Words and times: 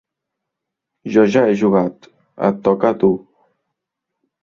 Jo 1.17 1.27
ja 1.35 1.45
he 1.51 1.53
jugat; 1.61 2.09
et 2.51 2.61
toca 2.71 2.93
a 2.97 3.01
tu. 3.07 3.15